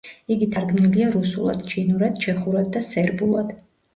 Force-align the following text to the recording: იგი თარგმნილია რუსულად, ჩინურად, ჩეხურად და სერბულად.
იგი 0.35 0.45
თარგმნილია 0.53 1.09
რუსულად, 1.15 1.61
ჩინურად, 1.73 2.17
ჩეხურად 2.23 2.71
და 2.79 2.83
სერბულად. 2.89 3.53